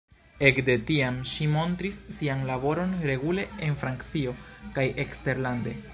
[0.47, 4.35] Ekde tiam, ŝi montris sian laboron regule en Francio
[4.79, 5.81] kaj eksterlande.